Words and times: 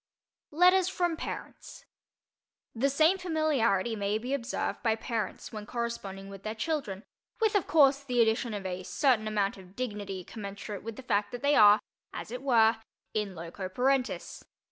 LETTERS 0.49 0.89
FROM 0.89 1.15
PARENTS 1.15 1.85
THE 2.73 2.89
same 2.89 3.19
familiarity 3.19 3.95
may 3.95 4.17
be 4.17 4.33
observed 4.33 4.81
by 4.81 4.95
parents 4.95 5.53
when 5.53 5.67
corresponding 5.67 6.27
with 6.27 6.41
their 6.41 6.55
children, 6.55 7.03
with, 7.39 7.53
of 7.53 7.67
course, 7.67 8.03
the 8.03 8.19
addition 8.19 8.55
of 8.55 8.65
a 8.65 8.81
certain 8.81 9.27
amount 9.27 9.57
of 9.57 9.75
dignity 9.75 10.23
commensurate 10.23 10.81
with 10.81 10.95
the 10.95 11.03
fact 11.03 11.31
that 11.31 11.43
they 11.43 11.53
are, 11.55 11.79
as 12.13 12.31
it 12.31 12.41
were, 12.41 12.77
in 13.13 13.35
loco 13.35 13.69
parentis. 13.69 14.43